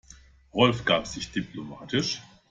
Rolf 0.51 0.83
gab 0.83 1.05
sich 1.05 1.31
diplomatisch. 1.31 2.23